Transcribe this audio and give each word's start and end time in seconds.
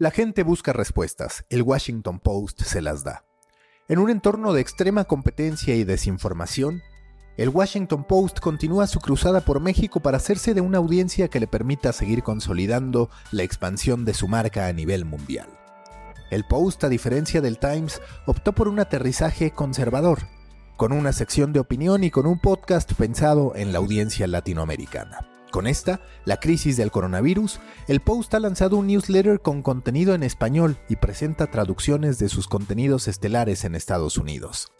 La 0.00 0.10
gente 0.10 0.44
busca 0.44 0.72
respuestas, 0.72 1.44
el 1.50 1.60
Washington 1.60 2.20
Post 2.20 2.62
se 2.62 2.80
las 2.80 3.04
da. 3.04 3.26
En 3.86 3.98
un 3.98 4.08
entorno 4.08 4.54
de 4.54 4.62
extrema 4.62 5.04
competencia 5.04 5.74
y 5.74 5.84
desinformación, 5.84 6.80
el 7.36 7.50
Washington 7.50 8.04
Post 8.04 8.40
continúa 8.40 8.86
su 8.86 8.98
cruzada 8.98 9.42
por 9.42 9.60
México 9.60 10.00
para 10.00 10.16
hacerse 10.16 10.54
de 10.54 10.62
una 10.62 10.78
audiencia 10.78 11.28
que 11.28 11.38
le 11.38 11.46
permita 11.46 11.92
seguir 11.92 12.22
consolidando 12.22 13.10
la 13.30 13.42
expansión 13.42 14.06
de 14.06 14.14
su 14.14 14.26
marca 14.26 14.68
a 14.68 14.72
nivel 14.72 15.04
mundial. 15.04 15.50
El 16.30 16.44
Post, 16.44 16.82
a 16.84 16.88
diferencia 16.88 17.42
del 17.42 17.58
Times, 17.58 18.00
optó 18.24 18.54
por 18.54 18.68
un 18.68 18.80
aterrizaje 18.80 19.50
conservador, 19.50 20.20
con 20.78 20.92
una 20.92 21.12
sección 21.12 21.52
de 21.52 21.60
opinión 21.60 22.04
y 22.04 22.10
con 22.10 22.24
un 22.24 22.38
podcast 22.38 22.90
pensado 22.94 23.52
en 23.54 23.74
la 23.74 23.80
audiencia 23.80 24.26
latinoamericana. 24.26 25.29
Con 25.50 25.66
esta, 25.66 26.00
la 26.24 26.38
crisis 26.38 26.76
del 26.76 26.92
coronavirus, 26.92 27.60
el 27.88 28.00
Post 28.00 28.34
ha 28.34 28.40
lanzado 28.40 28.76
un 28.76 28.86
newsletter 28.86 29.40
con 29.40 29.62
contenido 29.62 30.14
en 30.14 30.22
español 30.22 30.78
y 30.88 30.96
presenta 30.96 31.48
traducciones 31.48 32.18
de 32.18 32.28
sus 32.28 32.46
contenidos 32.46 33.08
estelares 33.08 33.64
en 33.64 33.74
Estados 33.74 34.16
Unidos. 34.16 34.70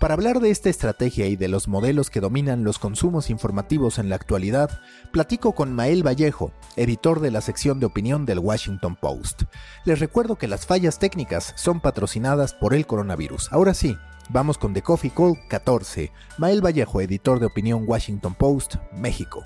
Para 0.00 0.14
hablar 0.14 0.40
de 0.40 0.50
esta 0.50 0.70
estrategia 0.70 1.26
y 1.26 1.36
de 1.36 1.48
los 1.48 1.68
modelos 1.68 2.10
que 2.10 2.20
dominan 2.20 2.64
los 2.64 2.78
consumos 2.78 3.30
informativos 3.30 3.98
en 3.98 4.08
la 4.08 4.16
actualidad, 4.16 4.80
platico 5.12 5.54
con 5.54 5.72
Mael 5.72 6.02
Vallejo, 6.06 6.52
editor 6.76 7.20
de 7.20 7.30
la 7.30 7.40
sección 7.40 7.78
de 7.78 7.86
opinión 7.86 8.26
del 8.26 8.38
Washington 8.38 8.96
Post. 8.96 9.42
Les 9.84 10.00
recuerdo 10.00 10.36
que 10.36 10.48
las 10.48 10.66
fallas 10.66 10.98
técnicas 10.98 11.52
son 11.56 11.80
patrocinadas 11.80 12.54
por 12.54 12.74
el 12.74 12.86
coronavirus. 12.86 13.52
Ahora 13.52 13.74
sí, 13.74 13.96
vamos 14.30 14.58
con 14.58 14.74
The 14.74 14.82
Coffee 14.82 15.12
Call 15.14 15.38
14. 15.48 16.10
Mael 16.38 16.64
Vallejo, 16.64 17.00
editor 17.00 17.38
de 17.38 17.46
opinión 17.46 17.84
Washington 17.86 18.34
Post, 18.34 18.76
México. 18.92 19.44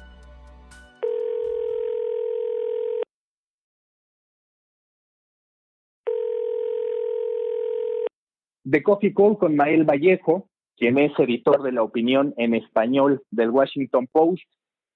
De 8.68 8.82
Coffee 8.82 9.14
Call 9.14 9.38
con 9.38 9.56
Mael 9.56 9.84
Vallejo, 9.84 10.46
quien 10.76 10.98
es 10.98 11.12
editor 11.18 11.62
de 11.62 11.72
la 11.72 11.82
opinión 11.82 12.34
en 12.36 12.54
español 12.54 13.22
del 13.30 13.48
Washington 13.48 14.06
Post. 14.12 14.44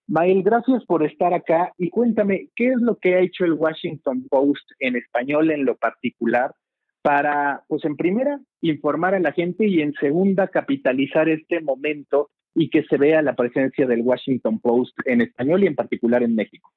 Mael, 0.06 0.42
gracias 0.42 0.84
por 0.84 1.02
estar 1.02 1.32
acá 1.32 1.72
y 1.78 1.88
cuéntame, 1.88 2.50
¿qué 2.54 2.68
es 2.68 2.82
lo 2.82 2.98
que 2.98 3.14
ha 3.14 3.20
hecho 3.20 3.46
el 3.46 3.54
Washington 3.54 4.26
Post 4.28 4.72
en 4.78 4.96
español 4.96 5.50
en 5.50 5.64
lo 5.64 5.76
particular 5.76 6.54
para, 7.00 7.64
pues 7.66 7.82
en 7.86 7.96
primera, 7.96 8.38
informar 8.60 9.14
a 9.14 9.20
la 9.20 9.32
gente 9.32 9.66
y 9.66 9.80
en 9.80 9.94
segunda, 9.94 10.48
capitalizar 10.48 11.30
este 11.30 11.62
momento 11.62 12.28
y 12.54 12.68
que 12.68 12.84
se 12.84 12.98
vea 12.98 13.22
la 13.22 13.34
presencia 13.34 13.86
del 13.86 14.02
Washington 14.02 14.60
Post 14.60 14.94
en 15.06 15.22
español 15.22 15.64
y 15.64 15.68
en 15.68 15.76
particular 15.76 16.22
en 16.22 16.34
México? 16.34 16.70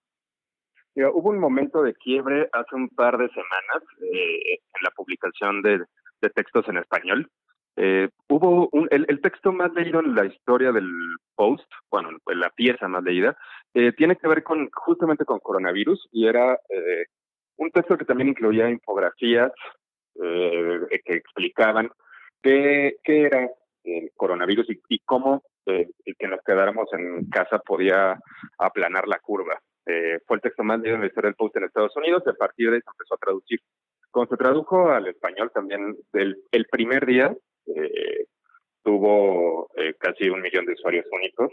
hubo 1.13 1.29
un 1.29 1.39
momento 1.39 1.83
de 1.83 1.93
quiebre 1.93 2.47
hace 2.53 2.73
un 2.73 2.87
par 2.87 3.17
de 3.17 3.27
semanas 3.27 3.83
eh, 4.01 4.53
en 4.53 4.81
la 4.81 4.91
publicación 4.95 5.61
de 5.61 5.81
de 6.25 6.31
textos 6.31 6.67
en 6.67 6.77
español. 6.77 7.29
Eh, 7.77 8.09
hubo 8.29 8.69
un, 8.71 8.87
el, 8.89 9.21
texto 9.21 9.51
más 9.51 9.73
leído 9.73 9.99
en 9.99 10.15
la 10.15 10.25
historia 10.25 10.71
del 10.71 10.89
post, 11.35 11.69
bueno, 11.91 12.09
la 12.27 12.49
pieza 12.49 12.87
más 12.87 13.03
leída, 13.03 13.37
eh, 13.73 13.91
tiene 13.91 14.15
que 14.15 14.27
ver 14.29 14.43
con 14.43 14.69
justamente 14.71 15.25
con 15.25 15.39
coronavirus 15.39 16.07
y 16.11 16.25
era 16.25 16.53
eh, 16.69 17.05
un 17.57 17.71
texto 17.71 17.97
que 17.97 18.05
también 18.05 18.29
incluía 18.29 18.69
infografías 18.69 19.51
que 20.17 21.13
explicaban 21.13 21.89
qué, 22.41 22.95
qué 23.03 23.23
era 23.23 23.49
el 23.83 24.11
coronavirus 24.15 24.65
y, 24.87 24.99
cómo 24.99 25.43
el 25.65 25.89
que 26.17 26.27
nos 26.29 26.39
quedáramos 26.45 26.87
en 26.93 27.29
casa 27.29 27.59
podía 27.59 28.17
aplanar 28.57 29.09
la 29.09 29.19
curva. 29.19 29.59
fue 30.25 30.37
el 30.37 30.41
texto 30.41 30.63
más 30.63 30.79
leído 30.79 30.95
en 30.95 31.01
la 31.01 31.07
historia 31.07 31.27
del 31.27 31.35
post 31.35 31.57
en 31.57 31.65
Estados 31.65 31.95
Unidos 31.97 32.23
y 32.25 32.29
a 32.29 32.33
partir 32.33 32.71
de 32.71 32.77
eso 32.77 32.91
empezó 32.93 33.15
a 33.15 33.17
traducir 33.17 33.59
cuando 34.15 34.33
se 34.33 34.41
tradujo 34.41 34.89
al 34.91 35.07
español 35.07 35.51
también, 35.53 35.93
el, 36.13 36.65
primer 36.71 37.05
día 37.05 37.35
eh, 37.67 38.25
tuvo 38.81 39.67
eh, 39.75 39.93
casi 39.99 40.29
un 40.29 40.41
millón 40.41 40.65
de 40.65 40.71
usuarios 40.71 41.05
únicos. 41.11 41.51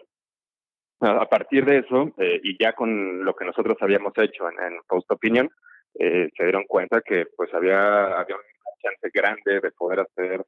A, 1.01 1.29
partir 1.29 1.65
de 1.65 1.79
eso, 1.79 2.13
eh, 2.19 2.39
y 2.45 2.57
ya 2.63 2.73
con 2.75 3.25
lo 3.25 3.35
que 3.35 3.47
nosotros 3.47 3.77
habíamos 3.81 4.13
hecho 4.17 4.49
en, 4.49 4.75
en 4.75 4.79
Post 4.87 5.11
Opinion, 5.11 5.51
se 5.93 6.31
dieron 6.39 6.63
cuenta 6.69 7.03
que 7.03 7.27
pues 7.37 7.53
había, 7.53 8.05
había 8.05 8.37
una 8.37 8.77
chance 8.81 9.11
grande 9.13 9.61
de 9.61 9.71
poder 9.73 10.01
hacer 10.01 10.43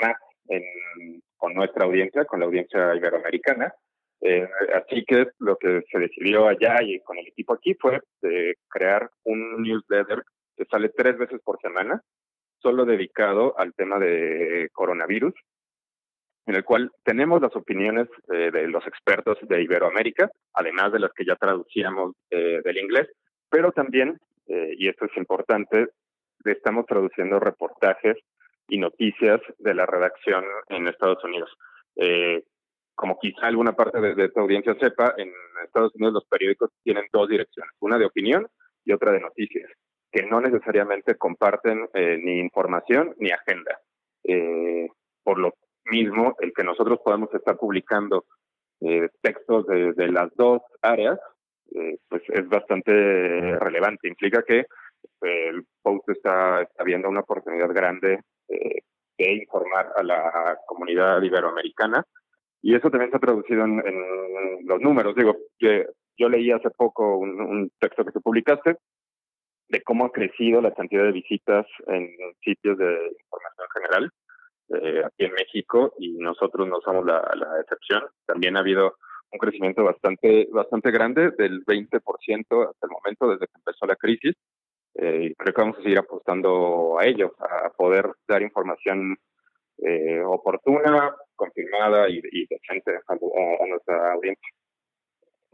más 0.00 0.16
con 1.36 1.52
nuestra 1.52 1.84
audiencia, 1.84 2.24
con 2.24 2.40
la 2.40 2.46
audiencia 2.46 2.96
iberoamericana. 2.96 3.72
así 4.74 5.04
que 5.04 5.26
lo 5.40 5.56
que 5.56 5.82
se 5.92 5.98
decidió 5.98 6.48
allá 6.48 6.82
y 6.82 6.98
con 7.00 7.18
el 7.18 7.28
equipo 7.28 7.52
aquí 7.52 7.74
fue 7.74 8.00
crear 8.70 9.10
un 9.24 9.62
newsletter 9.62 10.24
que 10.56 10.64
sale 10.66 10.90
tres 10.90 11.18
veces 11.18 11.40
por 11.42 11.60
semana, 11.60 12.00
solo 12.58 12.84
dedicado 12.84 13.54
al 13.58 13.74
tema 13.74 13.98
de 13.98 14.70
coronavirus, 14.72 15.34
en 16.46 16.54
el 16.56 16.64
cual 16.64 16.90
tenemos 17.02 17.40
las 17.40 17.54
opiniones 17.56 18.08
de 18.28 18.68
los 18.68 18.86
expertos 18.86 19.38
de 19.42 19.62
Iberoamérica, 19.62 20.30
además 20.52 20.92
de 20.92 20.98
las 20.98 21.12
que 21.12 21.24
ya 21.24 21.36
traducíamos 21.36 22.14
eh, 22.30 22.60
del 22.62 22.78
inglés, 22.78 23.08
pero 23.48 23.72
también, 23.72 24.18
eh, 24.46 24.74
y 24.76 24.88
esto 24.88 25.06
es 25.06 25.16
importante, 25.16 25.88
estamos 26.44 26.84
traduciendo 26.86 27.40
reportajes 27.40 28.16
y 28.68 28.78
noticias 28.78 29.40
de 29.58 29.74
la 29.74 29.86
redacción 29.86 30.44
en 30.68 30.88
Estados 30.88 31.22
Unidos. 31.24 31.50
Eh, 31.96 32.42
como 32.94 33.18
quizá 33.18 33.46
alguna 33.46 33.72
parte 33.72 34.00
de, 34.00 34.14
de 34.14 34.28
tu 34.28 34.40
audiencia 34.40 34.74
sepa, 34.78 35.14
en 35.16 35.32
Estados 35.64 35.94
Unidos 35.94 36.14
los 36.14 36.26
periódicos 36.26 36.70
tienen 36.82 37.04
dos 37.12 37.28
direcciones, 37.28 37.72
una 37.80 37.98
de 37.98 38.06
opinión 38.06 38.46
y 38.84 38.92
otra 38.92 39.12
de 39.12 39.20
noticias 39.20 39.70
que 40.14 40.22
no 40.22 40.40
necesariamente 40.40 41.16
comparten 41.16 41.88
eh, 41.92 42.16
ni 42.22 42.38
información 42.38 43.16
ni 43.18 43.32
agenda. 43.32 43.80
Eh, 44.22 44.86
por 45.24 45.40
lo 45.40 45.54
mismo, 45.86 46.36
el 46.38 46.52
que 46.52 46.62
nosotros 46.62 47.00
podamos 47.04 47.34
estar 47.34 47.56
publicando 47.56 48.24
eh, 48.80 49.08
textos 49.20 49.66
de, 49.66 50.08
las 50.12 50.32
dos 50.36 50.62
áreas, 50.82 51.18
pues 52.08 52.22
es 52.28 52.48
bastante 52.48 52.92
relevante. 53.58 54.06
Implica 54.06 54.44
que 54.44 54.66
el 55.22 55.64
post 55.82 56.08
está, 56.10 56.68
viendo 56.84 57.08
una 57.08 57.20
oportunidad 57.20 57.70
grande 57.70 58.20
de 58.46 59.32
informar 59.32 59.90
a 59.96 60.02
la 60.04 60.58
comunidad 60.66 61.20
iberoamericana 61.22 62.04
y 62.62 62.76
eso 62.76 62.90
también 62.90 63.10
se 63.10 63.16
ha 63.16 63.20
traducido 63.20 63.64
en, 63.64 63.82
los 64.64 64.80
números. 64.80 65.16
Digo, 65.16 65.36
yo 65.58 66.28
leí 66.28 66.52
hace 66.52 66.70
poco 66.70 67.18
un, 67.18 67.70
texto 67.80 68.04
que 68.04 68.12
tú 68.12 68.20
publicaste 68.20 68.76
de 69.68 69.82
cómo 69.82 70.06
ha 70.06 70.12
crecido 70.12 70.60
la 70.60 70.74
cantidad 70.74 71.04
de 71.04 71.12
visitas 71.12 71.66
en 71.86 72.08
sitios 72.42 72.78
de 72.78 72.92
información 73.18 73.68
general 73.72 74.10
eh, 74.70 75.02
aquí 75.04 75.24
en 75.24 75.32
México 75.32 75.92
y 75.98 76.12
nosotros 76.18 76.66
no 76.68 76.80
somos 76.80 77.04
la, 77.04 77.20
excepción. 77.60 78.02
También 78.26 78.56
ha 78.56 78.60
habido 78.60 78.94
un 79.30 79.38
crecimiento 79.38 79.84
bastante 79.84 80.48
bastante 80.52 80.90
grande 80.90 81.30
del 81.32 81.64
20% 81.64 82.00
hasta 82.00 82.86
el 82.86 82.90
momento 82.90 83.28
desde 83.28 83.46
que 83.46 83.58
empezó 83.58 83.86
la 83.86 83.96
crisis. 83.96 84.34
Eh, 84.94 85.28
y 85.30 85.34
creo 85.34 85.54
que 85.54 85.60
vamos 85.60 85.78
a 85.78 85.82
seguir 85.82 85.98
apostando 85.98 86.98
a 86.98 87.06
ello, 87.06 87.34
a 87.40 87.70
poder 87.70 88.10
dar 88.28 88.42
información 88.42 89.16
eh, 89.78 90.22
oportuna, 90.24 91.14
confirmada 91.34 92.08
y, 92.08 92.20
decente 92.46 93.00
a 93.08 93.66
nuestra 93.66 94.12
audiencia. 94.12 94.48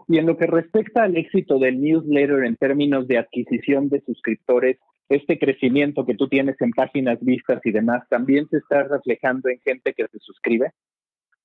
Y 0.09 0.19
en 0.19 0.27
lo 0.27 0.37
que 0.37 0.47
respecta 0.47 1.05
al 1.05 1.17
éxito 1.17 1.59
del 1.59 1.81
newsletter 1.81 2.45
en 2.45 2.57
términos 2.57 3.07
de 3.07 3.19
adquisición 3.19 3.89
de 3.89 4.01
suscriptores, 4.01 4.79
este 5.09 5.39
crecimiento 5.39 6.07
que 6.07 6.15
tú 6.15 6.29
tienes 6.29 6.61
en 6.61 6.71
páginas 6.71 7.19
vistas 7.21 7.61
y 7.65 7.73
demás, 7.73 8.09
¿también 8.09 8.49
se 8.49 8.59
está 8.59 8.85
reflejando 8.85 9.49
en 9.49 9.61
gente 9.61 9.93
que 9.93 10.07
se 10.07 10.19
suscribe? 10.21 10.73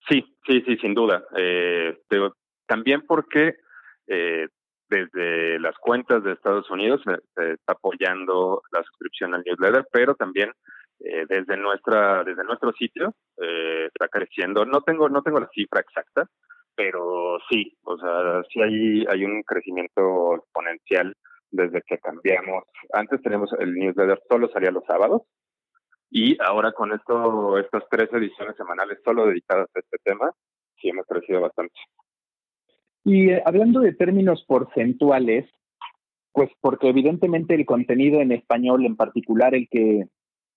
Sí, 0.10 0.24
sí, 0.48 0.62
sí, 0.66 0.78
sin 0.78 0.94
duda. 0.94 1.24
Eh, 1.36 1.98
pero 2.08 2.36
también 2.68 3.02
porque 3.08 3.56
eh, 4.08 4.48
desde 4.90 5.60
las 5.60 5.76
cuentas 5.78 6.24
de 6.24 6.34
Estados 6.34 6.70
Unidos 6.70 7.02
se, 7.04 7.54
está 7.54 7.74
apoyando 7.74 8.62
la 8.72 8.84
suscripción 8.84 9.34
al 9.34 9.44
newsletter, 9.44 9.86
pero 9.92 10.16
también 10.16 10.52
eh, 11.00 11.26
desde 11.28 11.58
nuestra 11.58 12.24
desde 12.24 12.44
nuestro 12.44 12.72
sitio 12.74 13.14
eh, 13.42 13.88
está 13.88 14.08
creciendo. 14.08 14.66
No 14.66 14.82
tengo 14.82 15.10
no 15.10 15.22
tengo 15.24 15.40
la 15.40 15.50
cifra 15.54 15.82
exacta, 15.82 16.30
pero 16.76 17.38
sí, 17.50 17.76
o 17.84 17.98
sea, 17.98 18.44
sí 18.52 18.62
hay, 18.62 19.06
hay 19.10 19.24
un 19.24 19.42
crecimiento 19.44 20.36
exponencial 20.36 21.16
desde 21.52 21.82
que 21.82 21.98
cambiamos. 22.00 22.64
Antes 22.94 23.22
teníamos 23.22 23.52
el 23.60 23.74
newsletter 23.74 24.22
solo 24.30 24.50
salía 24.50 24.72
los 24.72 24.86
sábados 24.86 25.24
y 26.12 26.38
ahora 26.42 26.72
con 26.72 26.94
esto, 26.94 27.58
estas 27.58 27.84
tres 27.90 28.10
ediciones 28.14 28.56
semanales 28.56 29.00
solo 29.04 29.26
dedicadas 29.28 29.70
a 29.76 29.80
este 29.80 29.98
tema, 30.04 30.32
sí 30.80 30.90
hemos 30.90 31.06
crecido 31.08 31.42
bastante. 31.42 31.76
Y 33.04 33.32
eh, 33.32 33.42
hablando 33.46 33.82
de 33.82 33.94
términos 33.94 34.44
porcentuales, 34.48 35.46
pues 36.32 36.50
porque 36.60 36.90
evidentemente 36.90 37.56
el 37.56 37.66
contenido 37.66 38.20
en 38.20 38.32
español, 38.32 38.86
en 38.86 38.96
particular 38.96 39.56
el 39.56 39.68
que 39.70 40.06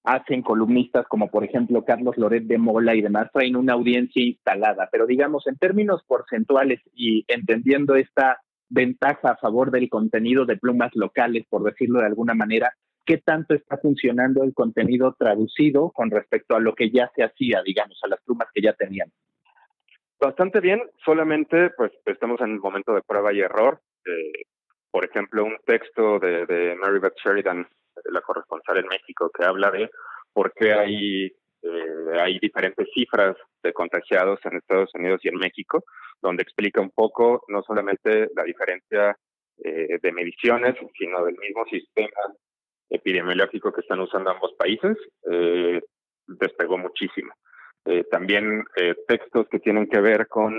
hacen 0.09 0.41
columnistas 0.41 1.07
como 1.07 1.31
por 1.31 1.45
ejemplo 1.45 1.85
Carlos 1.85 2.17
Loret 2.17 2.45
de 2.45 2.57
Mola 2.57 2.95
y 2.95 3.03
demás, 3.03 3.31
traen 3.31 3.57
una 3.57 3.75
audiencia 3.75 4.23
instalada, 4.23 4.89
pero 4.91 5.07
digamos 5.07 5.47
en 5.47 5.57
términos 5.57 6.03
porcentuales 6.07 6.81
y 6.95 7.27
entendiendo 7.29 7.95
esta 7.95 8.41
ventaja 8.71 9.33
a 9.33 9.37
favor 9.37 9.71
del 9.71 9.91
contenido 9.91 10.47
de 10.47 10.57
plumas 10.57 10.93
locales, 10.95 11.45
por 11.51 11.63
decirlo 11.63 12.01
de 12.01 12.07
alguna 12.07 12.35
manera, 12.35 12.73
¿qué 13.05 13.19
tanto 13.19 13.55
está 13.55 13.77
funcionando 13.77 14.45
el 14.45 14.55
contenido 14.55 15.15
traducido 15.19 15.91
con 15.91 16.11
respecto 16.11 16.57
a 16.57 16.61
lo 16.61 16.75
que 16.75 16.91
ya 16.91 17.11
se 17.15 17.23
hacía, 17.23 17.63
digamos, 17.63 17.99
a 18.03 18.09
las 18.09 18.23
plumas 18.23 18.49
que 18.55 18.63
ya 18.63 18.73
tenían? 18.73 19.13
Bastante 20.19 20.61
bien, 20.61 20.81
solamente 21.05 21.71
pues 21.77 21.93
estamos 22.07 22.41
en 22.41 22.53
un 22.53 22.61
momento 22.61 22.95
de 22.95 23.03
prueba 23.03 23.33
y 23.35 23.41
error. 23.41 23.81
Eh, 24.07 24.45
por 24.91 25.05
ejemplo, 25.05 25.45
un 25.45 25.57
texto 25.67 26.19
de, 26.19 26.47
de 26.47 26.75
Mary 26.77 26.99
Beth 26.99 27.15
Sheridan, 27.23 27.67
la 28.11 28.21
corresponsal 28.21 28.79
en 28.79 28.87
México, 28.87 29.31
que 29.31 29.45
habla 29.45 29.71
de 29.71 29.91
por 30.33 30.53
qué 30.53 30.73
hay, 30.73 31.27
eh, 31.63 32.21
hay 32.21 32.39
diferentes 32.39 32.89
cifras 32.95 33.37
de 33.63 33.73
contagiados 33.73 34.39
en 34.45 34.57
Estados 34.57 34.91
Unidos 34.95 35.21
y 35.25 35.29
en 35.29 35.37
México, 35.37 35.85
donde 36.21 36.43
explica 36.43 36.81
un 36.81 36.91
poco 36.91 37.45
no 37.49 37.63
solamente 37.63 38.29
la 38.35 38.45
diferencia 38.45 39.17
eh, 39.65 39.99
de 40.01 40.13
mediciones, 40.13 40.77
sino 40.99 41.25
del 41.25 41.37
mismo 41.39 41.65
sistema 41.67 42.35
epidemiológico 42.91 43.73
que 43.73 43.81
están 43.81 44.01
usando 44.01 44.31
ambos 44.31 44.55
países, 44.55 44.97
eh, 45.31 45.81
despegó 46.27 46.79
muchísimo. 46.79 47.33
Eh, 47.85 48.05
también 48.11 48.65
eh, 48.77 48.95
textos 49.07 49.49
que 49.49 49.61
tienen 49.61 49.89
que 49.89 50.01
ver 50.01 50.29
con, 50.29 50.55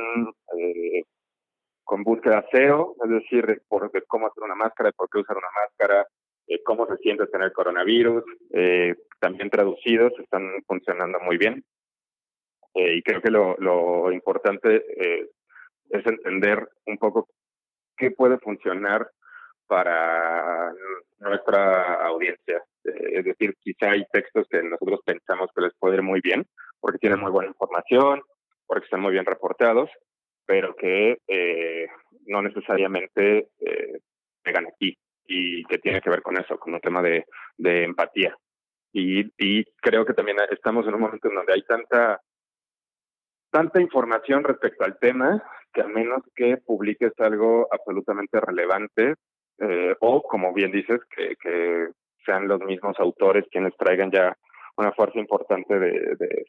eh, 0.57 1.03
con 1.83 2.03
búsqueda 2.03 2.45
SEO, 2.51 2.95
es 3.03 3.09
decir, 3.09 3.61
por, 3.67 3.91
de 3.91 4.01
cómo 4.07 4.27
hacer 4.27 4.43
una 4.43 4.55
máscara, 4.55 4.91
por 4.93 5.09
qué 5.09 5.19
usar 5.19 5.37
una 5.37 5.47
máscara, 5.63 6.07
eh, 6.49 6.63
cómo 6.63 6.87
se 6.87 6.97
siente 6.97 7.27
tener 7.27 7.53
coronavirus, 7.53 8.23
eh, 8.53 8.95
también 9.19 9.51
traducidos, 9.51 10.11
están 10.19 10.63
funcionando 10.65 11.19
muy 11.19 11.37
bien. 11.37 11.63
Eh, 12.73 12.95
y 12.95 13.01
creo 13.03 13.21
que 13.21 13.29
lo, 13.29 13.55
lo 13.57 14.11
importante 14.11 14.83
eh, 14.97 15.29
es 15.89 16.05
entender 16.05 16.67
un 16.85 16.97
poco 16.97 17.29
qué 17.95 18.11
puede 18.11 18.39
funcionar 18.39 19.09
para 19.67 20.73
nuestra 21.19 22.05
audiencia. 22.05 22.63
Eh, 22.83 23.19
es 23.19 23.25
decir, 23.25 23.55
quizá 23.59 23.91
hay 23.91 24.05
textos 24.11 24.47
que 24.49 24.63
nosotros 24.63 25.01
pensamos 25.05 25.51
que 25.55 25.61
les 25.61 25.73
puede 25.77 25.97
ir 25.97 26.01
muy 26.01 26.19
bien, 26.21 26.47
porque 26.79 26.97
tienen 26.97 27.19
muy 27.19 27.31
buena 27.31 27.49
información, 27.49 28.23
porque 28.65 28.85
están 28.85 29.01
muy 29.01 29.11
bien 29.11 29.25
reportados, 29.25 29.89
pero 30.47 30.75
que 30.75 31.19
eh, 31.27 31.87
no 32.25 32.41
necesariamente 32.41 33.49
pegan 34.41 34.65
aquí 34.65 34.97
y 35.29 35.63
que 35.65 35.77
tiene 35.77 36.01
que 36.01 36.09
ver 36.09 36.21
con 36.21 36.37
eso, 36.37 36.57
con 36.59 36.73
un 36.73 36.81
tema 36.81 37.01
de, 37.01 37.25
empatía. 37.57 38.35
Y, 38.91 39.21
y 39.37 39.63
creo 39.81 40.03
que 40.03 40.13
también 40.13 40.37
estamos 40.51 40.87
en 40.87 40.95
un 40.95 41.01
momento 41.01 41.29
en 41.29 41.35
donde 41.35 41.53
hay 41.53 41.61
tanta 41.61 42.19
tanta 43.51 43.81
información 43.81 44.43
respecto 44.43 44.83
al 44.83 44.97
tema 44.99 45.43
que 45.73 45.81
a 45.81 45.87
menos 45.87 46.23
que 46.35 46.57
publiques 46.57 47.13
algo 47.19 47.67
absolutamente 47.71 48.39
relevante 48.39 49.15
eh, 49.59 49.95
o, 49.99 50.21
como 50.21 50.53
bien 50.53 50.71
dices, 50.71 50.99
que, 51.15 51.89
sean 52.25 52.47
los 52.47 52.59
mismos 52.61 52.99
autores 52.99 53.45
quienes 53.49 53.75
traigan 53.77 54.11
ya 54.11 54.35
una 54.75 54.91
fuerza 54.91 55.19
importante 55.19 55.79
de, 55.79 56.15
de 56.19 56.45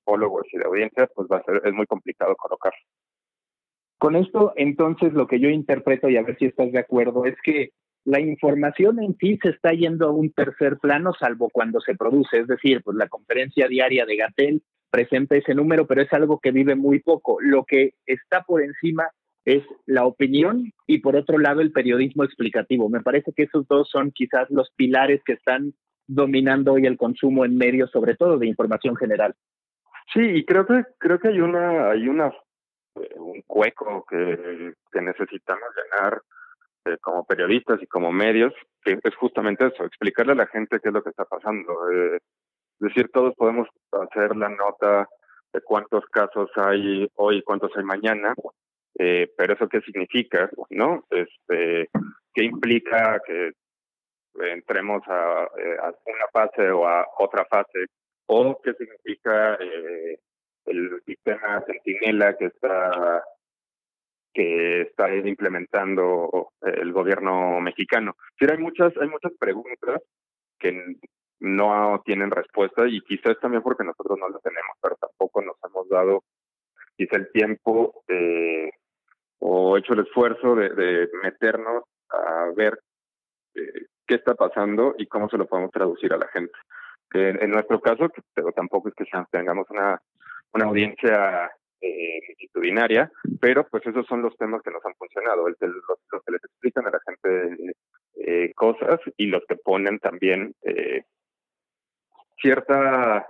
y 0.52 0.58
de 0.58 0.64
audiencia, 0.64 1.08
pues 1.14 1.28
va 1.30 1.38
a 1.38 1.42
ser, 1.44 1.62
es 1.64 1.72
muy 1.72 1.86
complicado 1.86 2.34
colocar. 2.36 2.72
Con 3.98 4.16
esto, 4.16 4.52
entonces, 4.56 5.12
lo 5.12 5.26
que 5.26 5.38
yo 5.38 5.48
interpreto, 5.48 6.08
y 6.08 6.16
a 6.16 6.22
ver 6.22 6.36
si 6.38 6.46
estás 6.46 6.72
de 6.72 6.80
acuerdo, 6.80 7.24
es 7.24 7.36
que 7.42 7.70
la 8.05 8.20
información 8.20 9.02
en 9.02 9.17
sí 9.19 9.38
se 9.43 9.50
está 9.50 9.73
yendo 9.73 10.08
a 10.08 10.12
un 10.12 10.32
tercer 10.32 10.79
plano, 10.79 11.12
salvo 11.19 11.50
cuando 11.50 11.81
se 11.81 11.94
produce. 11.94 12.38
Es 12.38 12.47
decir, 12.47 12.82
pues 12.82 12.97
la 12.97 13.08
conferencia 13.08 13.69
diaria 13.69 14.06
de 14.06 14.17
Gatel 14.17 14.62
presenta 14.91 15.37
ese 15.37 15.55
número, 15.55 15.87
pero 15.87 16.02
es 16.02 16.12
algo 16.12 16.41
que 16.41 16.50
vive 16.50 16.75
muy 16.75 17.00
poco. 17.00 17.41
Lo 17.41 17.64
que 17.64 17.94
está 18.06 18.43
por 18.43 18.62
encima 18.62 19.08
es 19.44 19.62
la 19.87 20.05
opinión 20.05 20.73
y 20.87 20.99
por 20.99 21.17
otro 21.17 21.38
lado 21.38 21.61
el 21.61 21.73
periodismo 21.73 22.25
explicativo. 22.25 22.88
Me 22.88 23.00
parece 23.00 23.32
que 23.32 23.44
esos 23.44 23.67
dos 23.69 23.88
son 23.91 24.11
quizás 24.12 24.49
los 24.50 24.70
pilares 24.76 25.23
que 25.25 25.35
están 25.35 25.75
dominando 26.06 26.73
hoy 26.73 26.87
el 26.87 26.97
consumo 26.97 27.44
en 27.44 27.56
medios, 27.56 27.91
sobre 27.91 28.17
todo 28.17 28.38
de 28.38 28.47
información 28.47 28.97
general. 28.97 29.35
Sí, 30.12 30.20
y 30.20 30.44
creo 30.44 30.67
que 30.67 30.82
creo 30.99 31.20
que 31.20 31.29
hay 31.29 31.41
una 31.41 31.91
hay 31.91 32.08
una 32.08 32.26
eh, 32.97 33.14
un 33.17 33.43
hueco 33.49 34.05
que, 34.08 34.73
que 34.91 35.00
necesitamos 35.00 35.69
llenar 35.76 36.20
eh, 36.84 36.96
como 37.00 37.24
periodistas 37.24 37.82
y 37.82 37.86
como 37.86 38.12
medios, 38.12 38.52
es 38.84 39.14
justamente 39.16 39.66
eso, 39.66 39.84
explicarle 39.84 40.32
a 40.32 40.36
la 40.36 40.46
gente 40.46 40.80
qué 40.80 40.88
es 40.88 40.94
lo 40.94 41.02
que 41.02 41.10
está 41.10 41.24
pasando. 41.24 41.90
Eh, 41.90 42.16
es 42.16 42.78
decir, 42.78 43.10
todos 43.12 43.34
podemos 43.36 43.68
hacer 43.92 44.34
la 44.36 44.48
nota 44.48 45.06
de 45.52 45.60
cuántos 45.60 46.04
casos 46.06 46.50
hay 46.56 47.08
hoy, 47.16 47.42
cuántos 47.42 47.70
hay 47.76 47.84
mañana, 47.84 48.34
eh, 48.98 49.30
pero 49.36 49.54
eso 49.54 49.68
qué 49.68 49.80
significa, 49.82 50.50
¿no? 50.70 51.04
Este, 51.10 51.88
¿Qué 52.32 52.44
implica 52.44 53.20
que 53.26 53.52
entremos 54.40 55.02
a, 55.06 55.48
eh, 55.58 55.76
a, 55.82 55.88
una 56.06 56.26
fase 56.32 56.70
o 56.70 56.86
a 56.86 57.06
otra 57.18 57.44
fase? 57.46 57.86
¿O 58.26 58.60
qué 58.62 58.72
significa 58.74 59.54
eh, 59.54 60.18
el 60.66 61.02
sistema 61.04 61.62
Centinela 61.66 62.36
que 62.36 62.46
está 62.46 63.24
que 64.32 64.82
está 64.82 65.14
implementando 65.14 66.52
el 66.60 66.92
gobierno 66.92 67.60
mexicano? 67.60 68.16
Sí, 68.38 68.46
hay 68.50 68.58
muchas 68.58 68.92
hay 69.00 69.08
muchas 69.08 69.32
preguntas 69.38 70.02
que 70.58 70.96
no 71.40 72.02
tienen 72.04 72.30
respuesta 72.30 72.86
y 72.86 73.00
quizás 73.00 73.38
también 73.40 73.62
porque 73.62 73.84
nosotros 73.84 74.18
no 74.18 74.28
las 74.28 74.42
tenemos, 74.42 74.76
pero 74.80 74.96
tampoco 74.96 75.42
nos 75.42 75.56
hemos 75.64 75.88
dado 75.88 76.22
quizá 76.96 77.16
el 77.16 77.32
tiempo 77.32 78.02
eh, 78.08 78.70
o 79.38 79.76
hecho 79.78 79.94
el 79.94 80.00
esfuerzo 80.00 80.54
de, 80.54 80.68
de 80.70 81.08
meternos 81.22 81.84
a 82.10 82.50
ver 82.54 82.78
eh, 83.54 83.86
qué 84.06 84.16
está 84.16 84.34
pasando 84.34 84.94
y 84.98 85.06
cómo 85.06 85.28
se 85.28 85.38
lo 85.38 85.46
podemos 85.46 85.70
traducir 85.70 86.12
a 86.12 86.18
la 86.18 86.28
gente. 86.28 86.52
En, 87.12 87.42
en 87.42 87.50
nuestro 87.50 87.80
caso, 87.80 88.08
pero 88.34 88.52
tampoco 88.52 88.88
es 88.88 88.94
que 88.94 89.04
tengamos 89.30 89.68
una, 89.70 90.00
una 90.52 90.64
audiencia 90.66 91.50
eh, 91.80 92.20
multitudinaria, 92.28 93.10
pero 93.40 93.66
pues 93.68 93.86
esos 93.86 94.06
son 94.06 94.22
los 94.22 94.36
temas 94.36 94.62
que 94.62 94.70
nos 94.70 94.84
han 94.84 94.94
funcionado, 94.94 95.48
los, 95.48 95.58
que 95.58 96.32
les 96.32 96.44
explican 96.44 96.86
a 96.86 96.90
la 96.90 97.00
gente 97.06 97.74
eh, 98.16 98.52
cosas 98.54 99.00
y 99.16 99.26
los 99.26 99.42
que 99.46 99.56
ponen 99.56 99.98
también 99.98 100.54
eh, 100.62 101.04
cierta 102.40 103.26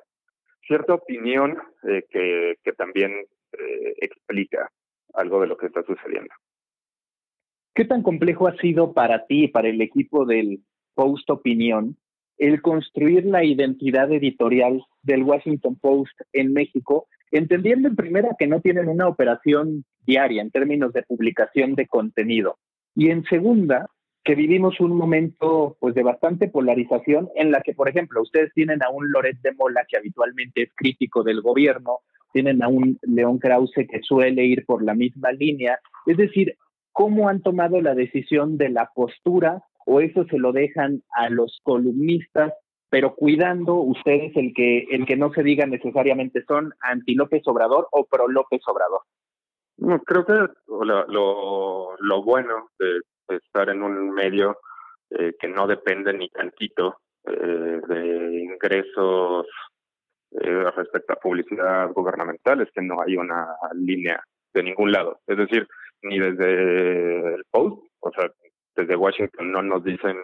cierta 0.71 0.95
opinión 0.95 1.59
eh, 1.83 2.05
que, 2.09 2.55
que 2.63 2.73
también 2.75 3.11
eh, 3.11 3.95
explica 4.01 4.71
algo 5.15 5.41
de 5.41 5.49
lo 5.49 5.57
que 5.57 5.67
está 5.67 5.83
sucediendo. 5.83 6.33
¿Qué 7.75 7.85
tan 7.85 8.05
complejo 8.05 8.47
ha 8.47 8.57
sido 8.57 8.93
para 8.93 9.27
ti 9.27 9.49
para 9.49 9.69
el 9.69 9.81
equipo 9.81 10.25
del 10.25 10.61
Post 10.95 11.29
Opinión 11.31 11.97
el 12.41 12.63
construir 12.63 13.27
la 13.27 13.45
identidad 13.45 14.11
editorial 14.11 14.83
del 15.03 15.23
Washington 15.23 15.77
Post 15.77 16.19
en 16.33 16.53
México, 16.55 17.07
entendiendo 17.31 17.87
en 17.87 17.97
primera 17.97 18.31
que 18.39 18.47
no 18.47 18.61
tienen 18.61 18.89
una 18.89 19.09
operación 19.09 19.85
diaria 20.07 20.41
en 20.41 20.51
términos 20.51 20.93
de 20.95 21.03
publicación 21.03 21.75
de 21.75 21.87
contenido 21.87 22.57
y 22.97 23.11
en 23.11 23.25
segunda 23.25 23.89
que 24.25 24.35
vivimos 24.35 24.81
un 24.81 24.97
momento 24.97 25.77
pues 25.81 25.95
de 25.95 26.03
bastante 26.03 26.49
polarización 26.49 27.29
en 27.37 27.53
la 27.53 27.61
que 27.61 27.75
por 27.75 27.89
ejemplo 27.89 28.23
ustedes 28.23 28.53
tienen 28.55 28.83
a 28.83 28.91
un 28.91 29.11
Loret 29.13 29.39
de 29.43 29.53
Mola 29.53 29.85
que 29.87 29.99
habitualmente 29.99 30.63
es 30.63 30.71
crítico 30.75 31.23
del 31.23 31.43
gobierno 31.43 32.01
tienen 32.33 32.63
a 32.63 32.69
un 32.69 32.99
León 33.03 33.39
Krause 33.39 33.87
que 33.89 34.01
suele 34.03 34.45
ir 34.45 34.65
por 34.65 34.85
la 34.85 34.95
misma 34.95 35.33
línea. 35.33 35.81
Es 36.07 36.17
decir, 36.17 36.57
¿cómo 36.93 37.29
han 37.29 37.43
tomado 37.43 37.81
la 37.81 37.95
decisión 37.95 38.57
de 38.57 38.69
la 38.69 38.89
postura 38.95 39.65
o 39.87 40.01
eso 40.01 40.25
se 40.25 40.39
lo 40.39 40.53
dejan 40.53 41.03
a 41.15 41.31
los 41.31 41.61
columnistas, 41.63 42.53
pero 42.89 43.15
cuidando 43.15 43.75
ustedes 43.75 44.37
el 44.37 44.53
que, 44.55 44.87
el 44.91 45.07
que 45.07 45.17
no 45.17 45.33
se 45.33 45.43
diga 45.43 45.67
necesariamente 45.67 46.45
son 46.47 46.73
anti 46.81 47.15
López 47.15 47.43
Obrador 47.47 47.89
o 47.93 48.05
pro 48.05 48.29
López 48.29 48.61
Obrador? 48.67 49.03
No, 49.79 49.99
creo 50.01 50.27
que 50.27 50.53
lo, 50.69 51.97
lo, 51.99 52.23
bueno 52.23 52.69
de, 52.79 53.01
de, 53.29 53.37
estar 53.37 53.71
en 53.71 53.83
un 53.83 54.11
medio 54.11 54.59
eh, 55.11 55.33
que 55.41 55.49
no 55.49 55.67
depende 55.67 56.13
ni 56.13 56.29
tantito 56.29 56.99
eh, 57.25 57.81
de 57.89 58.41
ingresos 58.43 59.47
eh, 60.33 60.71
respecto 60.77 61.13
a 61.13 61.17
publicidad 61.17 61.93
gubernamental 61.93 62.61
es 62.61 62.71
que 62.73 62.83
no 62.83 63.01
hay 63.01 63.17
una 63.17 63.49
línea 63.75 64.23
de 64.55 64.63
ningún 64.63 64.93
lado. 64.93 65.21
Es 65.27 65.37
decir, 65.37 65.67
ni 66.03 66.19
desde 66.19 67.35
el 67.35 67.45
Post, 67.51 67.83
o 68.01 68.11
sea, 68.13 68.31
desde 68.75 68.97
Washington 68.97 69.53
no 69.53 69.63
nos 69.63 69.85
dicen 69.85 70.17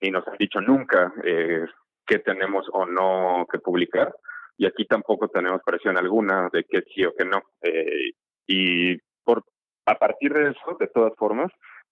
ni 0.00 0.10
nos 0.10 0.26
han 0.28 0.36
dicho 0.38 0.60
nunca 0.60 1.12
eh, 1.24 1.64
qué 2.06 2.18
tenemos 2.20 2.66
o 2.72 2.86
no 2.86 3.46
que 3.50 3.58
publicar. 3.58 4.14
Y 4.56 4.66
aquí 4.66 4.86
tampoco 4.86 5.28
tenemos 5.28 5.62
presión 5.64 5.96
alguna 5.96 6.48
de 6.52 6.64
que 6.64 6.82
sí 6.92 7.04
o 7.04 7.14
que 7.14 7.24
no. 7.24 7.42
Eh, 7.62 8.12
y 8.46 8.96
por 9.24 9.44
a 9.86 9.94
partir 9.94 10.32
de 10.32 10.50
eso, 10.50 10.76
de 10.78 10.88
todas 10.88 11.14
formas, 11.16 11.50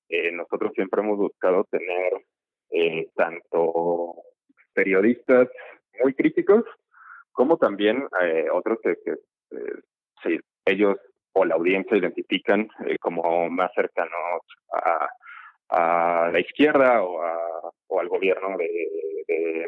eh, 0.08 0.30
nosotros 0.32 0.72
siempre 0.74 1.00
hemos 1.00 1.16
buscado 1.16 1.64
tener 1.70 2.12
eh, 2.70 3.08
tanto 3.14 4.14
periodistas 4.74 5.48
muy 6.02 6.14
críticos 6.14 6.64
como 7.32 7.56
también 7.56 8.06
eh, 8.20 8.46
otros 8.52 8.78
que, 8.82 8.96
que 9.04 9.12
eh, 9.12 9.80
sí, 10.22 10.40
ellos 10.64 10.96
o 11.32 11.44
la 11.44 11.54
audiencia 11.54 11.96
identifican 11.96 12.68
como 13.00 13.50
más 13.50 13.70
cercanos 13.74 14.40
a, 14.72 15.08
a 15.68 16.30
la 16.32 16.40
izquierda 16.40 17.02
o, 17.02 17.20
o 17.88 18.00
al 18.00 18.08
gobierno 18.08 18.56
de, 18.56 18.66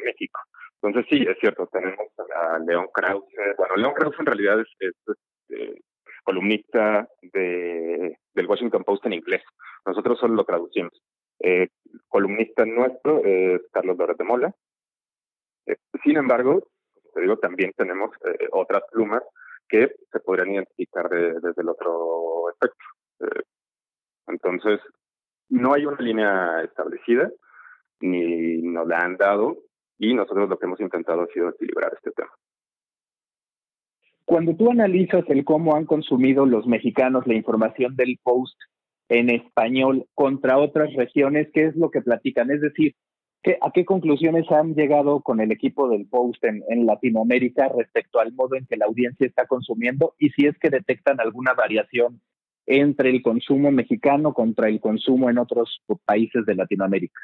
México. 0.05 0.41
Entonces 0.81 1.07
sí, 1.11 1.27
es 1.29 1.37
cierto, 1.41 1.67
tenemos 1.67 2.07
a 2.35 2.59
León 2.61 2.89
Krause. 2.95 3.27
Bueno, 3.59 3.77
León 3.77 3.95
Krause 3.95 4.17
en 4.21 4.27
realidad 4.27 4.61
es, 4.61 4.69
este, 4.79 5.83
columnista 6.25 7.09
de, 7.23 8.19
del 8.35 8.47
Washington 8.47 8.85
Post 8.85 9.07
en 9.07 9.15
inglés. 9.15 9.43
Nosotros 9.85 10.19
solo 10.19 10.35
lo 10.35 10.45
traducimos. 10.45 10.93
Eh, 11.41 11.69
columnista 12.09 12.65
nuestro 12.65 13.25
es 13.25 13.63
Carlos 13.73 13.97
Loret 13.97 14.19
de 14.19 14.25
Mola. 14.25 14.55
Eh, 15.67 15.77
sin 16.05 16.17
embargo, 16.17 16.69
como 16.93 17.13
te 17.15 17.21
digo, 17.23 17.39
también 17.39 17.73
tenemos 17.77 18.11
eh, 18.27 18.49
otras 18.53 18.83
plumas 18.91 19.23
que 19.69 19.95
se 20.11 20.21
podrían 20.21 20.53
identificar 20.53 21.09
desde 21.09 21.63
el 21.63 21.69
otro 21.69 22.51
espectro. 22.51 22.87
entonces, 24.27 24.81
no 25.49 25.75
hay 25.75 25.87
una 25.87 26.01
línea 26.01 26.63
establecida, 26.63 27.31
ni 28.01 28.59
nos 28.63 28.87
la 28.87 28.99
han 28.99 29.17
dado, 29.17 29.59
y 29.99 30.15
nosotros 30.15 30.49
lo 30.49 30.59
que 30.59 30.67
hemos 30.67 30.81
intentado 30.81 31.23
ha 31.23 31.27
sido 31.29 31.49
equilibrar 31.49 31.93
este 31.95 32.13
tema. 32.13 32.31
Cuando 34.25 34.55
tú 34.55 34.71
analizas 34.71 35.25
el 35.29 35.45
cómo 35.45 35.75
han 35.75 35.87
consumido 35.87 36.45
los 36.45 36.67
mexicanos 36.67 37.27
la 37.27 37.35
información 37.35 37.97
del 37.97 38.19
post 38.23 38.59
en 39.09 39.31
español 39.31 40.05
contra 40.15 40.59
otras 40.59 40.93
regiones, 40.95 41.49
¿qué 41.55 41.65
es 41.67 41.77
lo 41.77 41.91
que 41.91 42.03
platican? 42.03 42.51
Es 42.51 42.61
decir, 42.61 42.95
¿a 43.63 43.71
qué 43.73 43.87
conclusiones 43.87 44.45
han 44.51 44.75
llegado 44.75 45.23
con 45.23 45.41
el 45.41 45.51
equipo 45.51 45.89
del 45.89 46.07
post 46.07 46.45
en, 46.45 46.63
en 46.69 46.85
Latinoamérica 46.85 47.69
respecto 47.69 48.21
al 48.21 48.35
modo 48.35 48.57
en 48.57 48.67
que 48.67 48.77
la 48.77 48.85
audiencia 48.85 49.27
está 49.27 49.47
consumiendo 49.47 50.15
y 50.19 50.29
si 50.31 50.47
es 50.47 50.59
que 50.59 50.69
detectan 50.69 51.21
alguna 51.21 51.55
variación 51.55 52.21
entre 52.71 53.09
el 53.09 53.23
consumo 53.23 53.71
mexicano 53.71 54.35
contra 54.35 54.69
el 54.69 54.79
consumo 54.79 55.31
en 55.31 55.39
otros 55.39 55.83
países 56.05 56.45
de 56.45 56.55
Latinoamérica? 56.55 57.19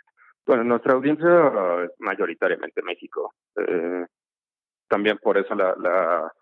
Bueno, 0.46 0.64
nuestra 0.64 0.94
audiencia 0.94 1.84
es 1.84 1.90
mayoritariamente 1.98 2.82
México. 2.82 3.34
Eh, 3.56 4.06
también 4.88 5.18
por 5.18 5.36
eso 5.36 5.54
la, 5.54 6.32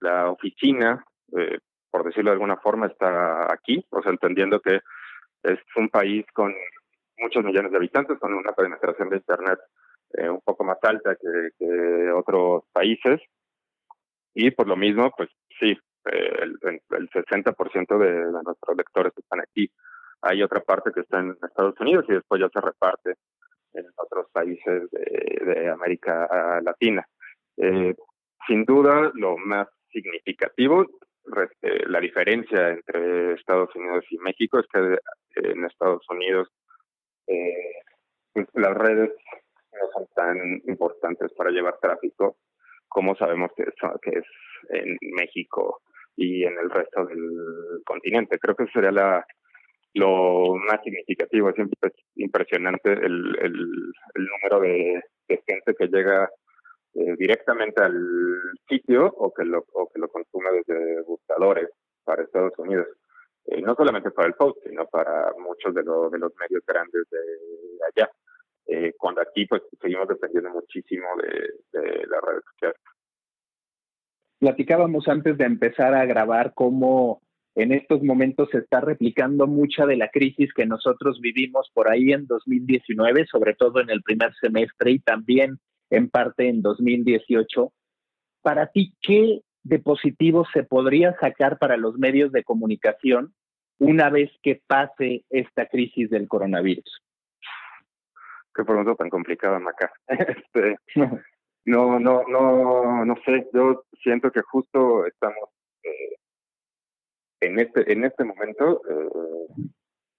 la, 0.00 0.30
oficina, 0.30 1.04
eh, 1.36 1.58
por 1.90 2.04
decirlo 2.04 2.30
de 2.30 2.34
alguna 2.34 2.56
forma, 2.56 2.86
está 2.86 3.52
aquí, 3.52 3.84
o 3.90 4.02
sea, 4.02 4.10
entendiendo 4.10 4.60
que 4.60 4.80
es 5.42 5.58
un 5.76 5.90
país 5.90 6.24
con 6.32 6.54
muchos 7.18 7.44
millones 7.44 7.72
de 7.72 7.76
habitantes, 7.76 8.18
con 8.18 8.32
una 8.32 8.52
penetración 8.52 9.10
de 9.10 9.16
Internet 9.16 9.58
eh, 10.14 10.30
un 10.30 10.40
poco 10.40 10.64
más 10.64 10.78
alta 10.82 11.14
que, 11.14 11.50
que, 11.58 12.10
otros 12.12 12.64
países. 12.72 13.20
Y 14.34 14.50
por 14.50 14.66
lo 14.66 14.76
mismo, 14.76 15.10
pues 15.14 15.28
sí, 15.58 15.78
eh, 16.06 16.42
el, 16.42 16.58
el 16.90 17.10
60% 17.10 17.98
de, 17.98 18.12
de 18.12 18.42
nuestros 18.42 18.76
lectores 18.76 19.12
están 19.16 19.40
aquí. 19.40 19.70
Hay 20.22 20.42
otra 20.42 20.60
parte 20.60 20.92
que 20.92 21.00
está 21.00 21.20
en 21.20 21.36
Estados 21.42 21.78
Unidos 21.80 22.04
y 22.08 22.12
después 22.12 22.40
ya 22.40 22.48
se 22.48 22.60
reparte 22.60 23.14
en 23.72 23.86
otros 23.96 24.26
países 24.32 24.90
de, 24.90 25.68
América 25.70 26.60
Latina. 26.62 27.06
Eh, 27.56 27.94
sin 28.46 28.64
duda, 28.64 29.10
lo 29.14 29.36
más 29.36 29.68
significativo. 29.92 30.86
Eh, 31.62 31.84
la 31.86 32.00
diferencia 32.00 32.70
entre 32.70 33.34
Estados 33.34 33.74
Unidos 33.74 34.04
y 34.10 34.18
México 34.18 34.58
es 34.58 34.66
que 34.72 34.94
eh, 34.94 34.98
en 35.36 35.64
Estados 35.64 36.02
Unidos 36.10 36.48
eh, 37.26 37.74
pues, 38.32 38.48
las 38.54 38.74
redes 38.74 39.10
no 39.72 39.88
son 39.92 40.06
tan 40.14 40.62
importantes 40.66 41.32
para 41.34 41.50
llevar 41.50 41.78
tráfico 41.80 42.36
como 42.88 43.14
sabemos 43.14 43.52
que 43.54 43.62
es 43.62 44.24
en 44.70 44.98
México 45.12 45.82
y 46.16 46.44
en 46.44 46.58
el 46.58 46.70
resto 46.70 47.06
del 47.06 47.82
continente. 47.84 48.38
Creo 48.38 48.54
que 48.54 48.66
sería 48.66 48.90
la, 48.90 49.26
lo 49.94 50.54
más 50.56 50.82
significativo. 50.82 51.50
Es 51.50 51.56
impresionante 52.16 52.92
el, 52.92 53.36
el, 53.40 53.54
número 54.14 54.60
de, 54.60 55.02
de, 55.28 55.42
gente 55.46 55.74
que 55.74 55.86
llega 55.86 56.30
eh, 56.94 57.14
directamente 57.18 57.82
al 57.82 57.94
sitio 58.68 59.06
o 59.06 59.32
que 59.32 59.44
lo, 59.44 59.62
que 59.62 60.00
lo 60.00 60.08
consume 60.08 60.50
desde 60.52 61.02
buscadores 61.02 61.68
para 62.04 62.22
Estados 62.22 62.52
Unidos. 62.58 62.86
Eh, 63.46 63.62
no 63.62 63.74
solamente 63.74 64.10
para 64.10 64.28
el 64.28 64.34
post, 64.34 64.58
sino 64.66 64.86
para 64.86 65.32
muchos 65.38 65.74
de, 65.74 65.82
de 65.82 66.18
los 66.18 66.32
medios 66.36 66.62
grandes 66.66 67.02
de 67.10 67.18
allá. 67.92 68.10
Eh, 68.66 68.92
cuando 68.96 69.20
aquí 69.20 69.46
pues 69.46 69.62
seguimos 69.80 70.06
dependiendo 70.06 70.50
muchísimo 70.50 71.06
de, 71.16 71.80
de 71.80 72.06
las 72.06 72.22
redes 72.22 72.44
sociales. 72.52 72.80
Platicábamos 74.40 75.06
antes 75.06 75.36
de 75.36 75.44
empezar 75.44 75.94
a 75.94 76.06
grabar 76.06 76.54
cómo 76.54 77.20
en 77.54 77.72
estos 77.72 78.02
momentos 78.02 78.48
se 78.50 78.58
está 78.58 78.80
replicando 78.80 79.46
mucha 79.46 79.84
de 79.84 79.96
la 79.96 80.08
crisis 80.08 80.50
que 80.54 80.64
nosotros 80.64 81.20
vivimos 81.20 81.70
por 81.74 81.90
ahí 81.90 82.12
en 82.12 82.26
2019, 82.26 83.26
sobre 83.26 83.54
todo 83.54 83.80
en 83.80 83.90
el 83.90 84.02
primer 84.02 84.32
semestre 84.40 84.92
y 84.92 84.98
también 85.00 85.58
en 85.90 86.08
parte 86.08 86.48
en 86.48 86.62
2018. 86.62 87.70
Para 88.40 88.68
ti, 88.68 88.94
¿qué 89.02 89.40
de 89.62 89.78
positivo 89.78 90.46
se 90.54 90.62
podría 90.62 91.14
sacar 91.20 91.58
para 91.58 91.76
los 91.76 91.98
medios 91.98 92.32
de 92.32 92.42
comunicación 92.42 93.34
una 93.78 94.08
vez 94.08 94.30
que 94.42 94.62
pase 94.66 95.24
esta 95.28 95.66
crisis 95.66 96.08
del 96.08 96.28
coronavirus? 96.28 97.02
Qué 98.54 98.64
pregunta 98.64 98.94
tan 98.94 99.10
complicada, 99.10 99.58
Maca. 99.58 99.92
Este, 100.08 100.76
no, 101.70 101.98
no, 102.00 102.24
no, 102.28 103.04
no 103.04 103.14
sé. 103.24 103.48
Yo 103.52 103.84
siento 104.02 104.30
que 104.30 104.42
justo 104.42 105.06
estamos 105.06 105.48
eh, 105.82 106.16
en 107.40 107.58
este, 107.60 107.92
en 107.92 108.04
este 108.04 108.24
momento 108.24 108.82
eh, 108.88 109.08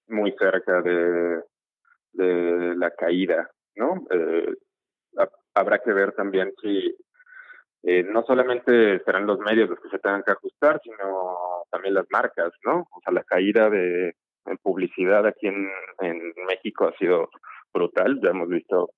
muy 0.07 0.33
cerca 0.39 0.81
de, 0.81 1.41
de 2.13 2.75
la 2.75 2.91
caída, 2.91 3.49
¿no? 3.75 4.05
Eh, 4.11 4.53
habrá 5.53 5.79
que 5.79 5.93
ver 5.93 6.13
también 6.13 6.53
si 6.61 6.95
eh, 7.83 8.03
no 8.03 8.23
solamente 8.23 9.03
serán 9.03 9.27
los 9.27 9.39
medios 9.39 9.69
los 9.69 9.79
que 9.79 9.89
se 9.89 9.99
tengan 9.99 10.23
que 10.23 10.31
ajustar, 10.31 10.79
sino 10.83 11.65
también 11.69 11.95
las 11.95 12.05
marcas, 12.09 12.51
¿no? 12.63 12.87
O 12.91 13.01
sea, 13.03 13.13
la 13.13 13.23
caída 13.23 13.69
de 13.69 14.15
publicidad 14.63 15.25
aquí 15.25 15.47
en, 15.47 15.69
en 15.99 16.33
México 16.47 16.85
ha 16.85 16.97
sido 16.97 17.29
brutal. 17.73 18.19
Ya 18.21 18.29
hemos 18.29 18.49
visto 18.49 18.91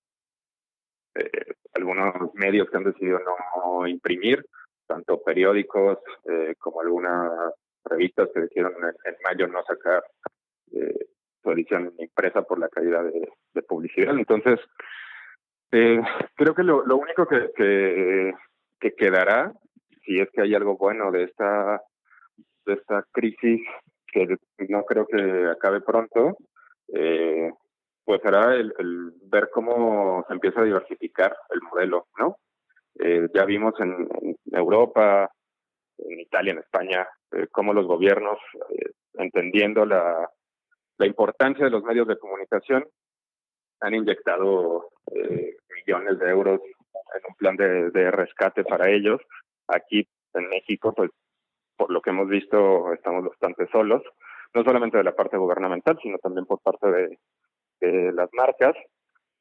eh, 1.15 1.53
algunos 1.73 2.33
medios 2.33 2.69
que 2.69 2.77
han 2.77 2.83
decidido 2.83 3.19
no 3.19 3.87
imprimir, 3.87 4.45
tanto 4.87 5.21
periódicos 5.21 5.99
eh, 6.25 6.55
como 6.59 6.81
algunas 6.81 7.53
revistas 7.85 8.29
que 8.33 8.41
decidieron 8.41 8.73
en, 8.83 9.15
mayo 9.23 9.47
no 9.47 9.63
sacar 9.63 10.03
eh, 10.71 11.07
su 11.41 11.51
edición 11.51 11.93
impresa 11.97 12.41
por 12.43 12.59
la 12.59 12.69
caída 12.69 13.03
de, 13.03 13.29
publicidad. 13.67 14.17
Entonces, 14.17 14.59
eh, 15.71 16.01
creo 16.35 16.53
que 16.53 16.63
lo, 16.63 16.85
lo 16.85 16.97
único 16.97 17.25
que, 17.27 18.33
que, 18.79 18.91
quedará, 18.95 19.53
si 20.05 20.19
es 20.19 20.29
que 20.31 20.41
hay 20.41 20.53
algo 20.53 20.77
bueno 20.77 21.11
de 21.11 21.23
esta, 21.23 21.81
de 22.65 22.73
esta 22.73 23.05
crisis, 23.11 23.61
que 24.07 24.37
no 24.69 24.83
creo 24.83 25.07
que 25.07 25.47
acabe 25.47 25.81
pronto, 25.81 26.37
eh, 26.93 27.51
pues 28.05 28.21
será 28.21 28.55
el, 28.55 28.73
ver 29.23 29.49
cómo 29.51 30.25
se 30.27 30.33
empieza 30.33 30.61
a 30.61 30.65
diversificar 30.65 31.35
el 31.49 31.61
modelo, 31.61 32.07
¿no? 32.17 32.37
Eh, 32.99 33.27
ya 33.33 33.45
vimos 33.45 33.73
en, 33.79 34.07
Europa, 34.51 35.31
en 35.97 36.19
Italia, 36.19 36.53
en 36.53 36.59
España, 36.59 37.07
eh, 37.31 37.47
cómo 37.51 37.73
los 37.73 37.87
gobiernos, 37.87 38.37
eh, 38.69 38.91
entendiendo 39.15 39.85
la, 39.85 40.29
la 40.97 41.07
importancia 41.07 41.65
de 41.65 41.71
los 41.71 41.83
medios 41.83 42.07
de 42.07 42.17
comunicación, 42.17 42.85
han 43.79 43.95
inyectado 43.95 44.89
eh, 45.11 45.57
millones 45.75 46.19
de 46.19 46.29
euros 46.29 46.61
en 47.15 47.21
un 47.27 47.35
plan 47.35 47.55
de, 47.55 47.89
de, 47.91 48.11
rescate 48.11 48.63
para 48.63 48.89
ellos. 48.89 49.19
Aquí 49.67 50.07
en 50.33 50.49
México, 50.49 50.93
pues 50.93 51.09
por 51.75 51.91
lo 51.91 52.01
que 52.01 52.11
hemos 52.11 52.29
visto, 52.29 52.93
estamos 52.93 53.25
bastante 53.25 53.67
solos, 53.71 54.03
no 54.53 54.63
solamente 54.63 54.97
de 54.97 55.03
la 55.03 55.15
parte 55.15 55.37
gubernamental, 55.37 55.97
sino 56.01 56.17
también 56.19 56.45
por 56.45 56.59
parte 56.61 56.89
de, 56.89 57.19
de 57.87 58.11
las 58.13 58.29
marcas. 58.33 58.75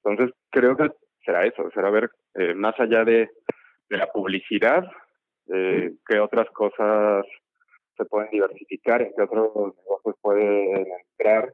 Entonces, 0.05 0.35
creo 0.51 0.77
que 0.77 0.91
será 1.25 1.45
eso, 1.47 1.71
será 1.73 1.91
ver 1.91 2.11
eh, 2.35 2.55
más 2.55 2.79
allá 2.81 3.05
de, 3.05 3.31
de 3.89 3.97
la 3.97 4.07
publicidad, 4.09 4.85
eh, 5.53 5.93
qué 6.07 6.19
otras 6.19 6.49
cosas 6.51 7.25
se 7.97 8.05
pueden 8.07 8.31
diversificar, 8.31 9.03
en 9.03 9.13
qué 9.15 9.23
otros 9.23 9.75
negocios 9.77 10.17
pueden 10.21 10.87
entrar 11.11 11.53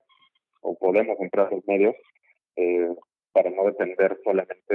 o 0.61 0.76
podemos 0.78 1.18
entrar 1.21 1.52
los 1.52 1.66
medios 1.66 1.95
eh, 2.57 2.95
para 3.33 3.50
no 3.50 3.64
depender 3.64 4.18
solamente 4.25 4.75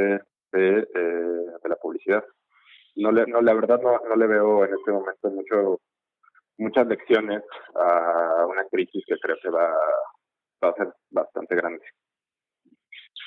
de, 0.51 0.87
eh, 0.93 1.45
de 1.63 1.69
la 1.69 1.75
publicidad. 1.75 2.23
No, 2.95 3.11
le, 3.11 3.25
no 3.25 3.41
la 3.41 3.53
verdad 3.53 3.81
no, 3.81 3.99
no 4.07 4.15
le 4.15 4.27
veo 4.27 4.65
en 4.65 4.73
este 4.75 4.91
momento 4.91 5.29
mucho 5.31 5.79
muchas 6.57 6.85
lecciones 6.87 7.41
a 7.75 8.45
una 8.45 8.63
crisis 8.65 9.03
que 9.07 9.17
creo 9.17 9.37
que 9.41 9.49
va, 9.49 9.73
va 10.63 10.71
a 10.71 10.75
ser 10.75 10.93
bastante 11.09 11.55
grande. 11.55 11.83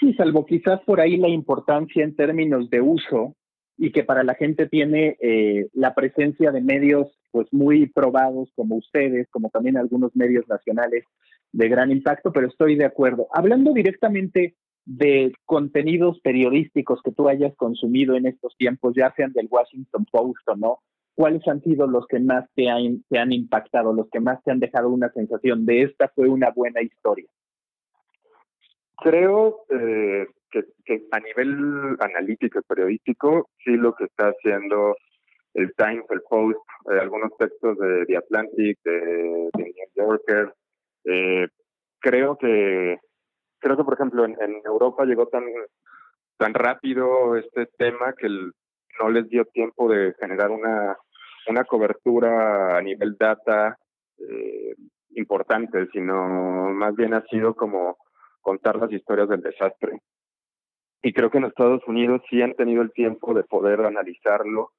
Sí, 0.00 0.12
salvo 0.14 0.45
quizás 0.45 0.81
por 0.85 1.00
ahí 1.00 1.16
la 1.16 1.28
importancia 1.28 2.05
en 2.05 2.14
términos 2.14 2.69
de 2.71 2.81
uso 2.81 3.35
y 3.78 3.93
que 3.93 4.05
para 4.05 4.25
la 4.25 4.35
gente 4.35 4.66
tiene 4.69 5.16
eh, 5.21 5.69
la 5.73 5.95
presencia 5.95 6.50
de 6.50 6.61
medios 6.61 7.19
pues 7.31 7.47
muy 7.52 7.87
probados 7.87 8.50
como 8.55 8.76
ustedes, 8.76 9.28
como 9.31 9.50
también 9.50 9.76
algunos 9.76 10.14
medios 10.16 10.47
nacionales 10.49 11.05
de 11.52 11.69
gran 11.69 11.90
impacto, 11.90 12.33
pero 12.33 12.49
estoy 12.49 12.76
de 12.76 12.87
acuerdo. 12.87 13.28
Hablando 13.33 13.73
directamente 13.73 14.57
de 14.85 15.33
contenidos 15.45 16.21
periodísticos 16.21 17.00
que 17.02 17.12
tú 17.12 17.28
hayas 17.28 17.55
consumido 17.57 18.16
en 18.16 18.26
estos 18.26 18.55
tiempos, 18.57 18.95
ya 18.97 19.12
sean 19.16 19.33
del 19.33 19.49
Washington 19.50 20.07
Post 20.11 20.49
o 20.49 20.57
no, 20.57 20.78
¿cuáles 21.16 21.46
han 21.49 21.61
sido 21.62 21.87
los 21.87 22.06
que 22.06 22.20
más 22.20 22.49
te 22.54 22.68
han, 22.68 23.02
te 23.08 23.18
han 23.18 23.32
impactado, 23.32 23.92
los 23.92 24.08
que 24.11 24.20
más 24.20 24.42
te 24.44 24.52
han 24.52 24.61
dejado 24.61 24.90
una 24.90 25.11
sensación 25.11 25.66
de 25.66 25.82
esta 25.82 26.08
fue 26.14 26.28
una 26.28 26.50
buena 26.50 26.82
historia? 26.82 27.26
Creo 28.99 29.64
eh, 29.70 30.26
que, 30.50 31.02
a 31.11 31.20
nivel 31.20 31.96
analítico 32.00 32.58
y 32.58 32.62
periodístico, 32.62 33.49
sí 33.64 33.76
lo 33.76 33.94
que 33.94 34.04
está 34.04 34.28
haciendo 34.28 34.94
el 35.54 35.73
Times, 35.75 36.04
el 36.11 36.20
Post, 36.28 36.58
eh, 36.92 36.99
algunos 37.00 37.30
textos 37.38 37.78
de 37.78 38.04
The 38.06 38.16
Atlantic, 38.18 38.78
de, 38.85 39.50
New 39.56 39.73
Yorker, 39.94 40.52
eh, 41.04 41.49
creo 41.99 42.37
que 42.37 42.99
creo 43.58 43.76
que 43.76 43.85
por 43.85 43.94
ejemplo 43.94 44.25
en, 44.25 44.37
Europa 44.64 45.04
llegó 45.04 45.26
tan 45.28 45.44
tan 46.37 46.52
rápido 46.52 47.37
este 47.37 47.66
tema 47.78 48.12
que 48.12 48.28
no 48.28 49.11
les 49.11 49.28
dio 49.28 49.44
tiempo 49.46 49.88
de 49.88 50.14
generar 50.20 50.50
una 50.50 50.96
una 51.49 51.65
cobertura 51.65 52.76
a 52.76 52.83
nivel 52.83 53.17
data 53.19 53.79
eh, 54.19 54.75
importante, 55.15 55.87
sino 55.93 56.71
más 56.73 56.95
bien 56.95 57.15
ha 57.15 57.23
sido 57.26 57.55
como 57.55 57.99
contar 58.41 58.76
las 58.76 58.93
historias 58.93 59.29
del 59.29 59.43
desastre. 59.43 60.00
Y 61.03 61.12
creo 61.12 61.31
que 61.31 61.38
en 61.38 61.45
Estados 61.45 61.83
Unidos 61.87 62.23
sí 62.29 62.43
han 62.43 62.55
tenido 62.55 62.83
el 62.83 62.93
tiempo 62.93 63.35
de 63.35 63.45
poder 63.45 63.81
analizarlo 63.83 64.73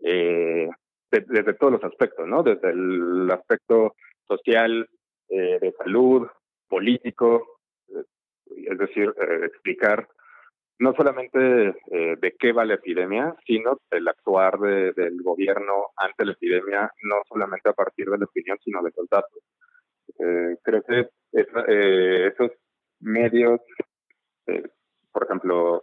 eh, 0.00 0.68
desde 1.10 1.54
todos 1.54 1.74
los 1.74 1.84
aspectos, 1.84 2.26
¿no? 2.26 2.42
Desde 2.42 2.70
el 2.70 3.30
aspecto 3.30 3.94
social, 4.26 4.88
eh, 5.28 5.58
de 5.60 5.72
salud, 5.72 6.26
político, 6.68 7.60
eh, 7.88 8.04
es 8.70 8.78
decir, 8.78 9.14
explicar 9.44 10.08
no 10.78 10.92
solamente 10.94 11.68
eh, 11.90 12.16
de 12.20 12.34
qué 12.38 12.52
va 12.52 12.64
la 12.64 12.74
epidemia, 12.74 13.34
sino 13.46 13.78
el 13.90 14.08
actuar 14.08 14.58
del 14.58 15.22
gobierno 15.22 15.88
ante 15.96 16.24
la 16.24 16.32
epidemia, 16.32 16.90
no 17.02 17.16
solamente 17.28 17.68
a 17.70 17.74
partir 17.74 18.08
de 18.10 18.18
la 18.18 18.24
opinión, 18.24 18.58
sino 18.62 18.82
de 18.82 18.92
los 18.96 19.08
datos. 19.08 19.42
Eh, 20.18 20.56
creo 20.62 20.82
eh, 20.88 22.26
esos 22.32 22.50
medios, 23.00 23.60
por 25.12 25.24
ejemplo, 25.24 25.82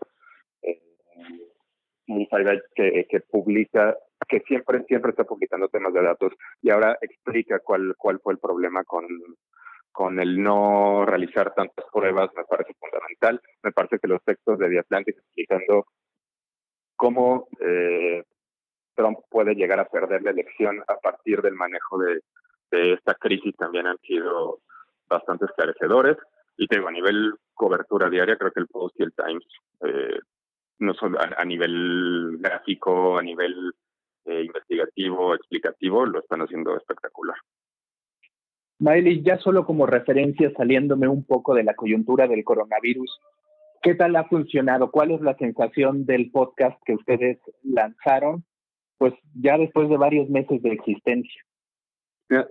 que, 2.75 3.07
que 3.09 3.19
publica, 3.21 3.97
que 4.27 4.41
siempre, 4.41 4.83
siempre 4.83 5.11
está 5.11 5.23
publicando 5.23 5.69
temas 5.69 5.93
de 5.93 6.03
datos 6.03 6.33
y 6.61 6.69
ahora 6.69 6.97
explica 7.01 7.59
cuál, 7.59 7.95
cuál 7.97 8.19
fue 8.19 8.33
el 8.33 8.39
problema 8.39 8.83
con 8.83 9.05
con 9.91 10.19
el 10.19 10.41
no 10.41 11.05
realizar 11.05 11.53
tantas 11.53 11.85
pruebas 11.91 12.29
me 12.35 12.43
parece 12.45 12.73
fundamental. 12.79 13.41
Me 13.63 13.71
parece 13.71 13.99
que 13.99 14.07
los 14.07 14.23
textos 14.23 14.57
de 14.57 14.69
The 14.69 14.79
Atlantic 14.79 15.17
explicando 15.17 15.85
cómo 16.95 17.47
eh, 17.59 18.23
Trump 18.95 19.19
puede 19.29 19.55
llegar 19.55 19.79
a 19.79 19.85
perder 19.85 20.21
la 20.21 20.31
elección 20.31 20.83
a 20.87 20.95
partir 20.97 21.41
del 21.41 21.55
manejo 21.55 21.97
de, 21.99 22.21
esta 22.71 23.15
crisis 23.15 23.53
también 23.57 23.85
han 23.85 23.97
sido 23.97 24.59
bastante 25.09 25.45
esclarecedores. 25.45 26.17
Y 26.57 26.67
tengo 26.67 26.87
a 26.87 26.91
nivel 26.91 27.33
cobertura 27.53 28.09
diaria, 28.09 28.37
creo 28.37 28.51
que 28.51 28.59
el 28.61 28.67
Post 28.67 28.95
y 28.99 29.03
el 29.03 29.13
Times, 29.13 29.45
eh, 29.81 30.19
no 30.79 30.93
solo 30.93 31.19
a, 31.19 31.43
nivel 31.43 32.37
gráfico, 32.39 33.17
a 33.17 33.23
nivel 33.23 33.73
eh, 34.25 34.43
investigativo, 34.43 35.35
explicativo, 35.35 36.05
lo 36.05 36.19
están 36.19 36.41
haciendo 36.41 36.77
espectacular. 36.77 37.37
Maeli, 38.81 39.21
ya 39.21 39.37
solo 39.37 39.63
como 39.63 39.85
referencia, 39.85 40.51
saliéndome 40.57 41.07
un 41.07 41.23
poco 41.23 41.53
de 41.53 41.63
la 41.63 41.75
coyuntura 41.75 42.27
del 42.27 42.43
coronavirus, 42.43 43.21
¿qué 43.83 43.93
tal 43.93 44.15
ha 44.15 44.23
funcionado? 44.23 44.89
¿Cuál 44.89 45.11
es 45.11 45.21
la 45.21 45.37
sensación 45.37 46.05
del 46.07 46.31
podcast 46.31 46.81
que 46.83 46.95
ustedes 46.95 47.37
lanzaron? 47.63 48.43
Pues 48.97 49.13
ya 49.39 49.57
después 49.59 49.87
de 49.87 49.97
varios 49.97 50.29
meses 50.29 50.63
de 50.63 50.71
existencia. 50.71 51.43